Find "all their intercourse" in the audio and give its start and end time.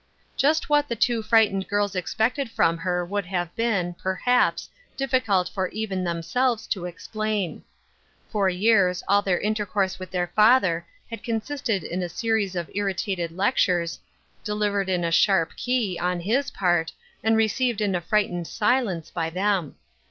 9.07-9.99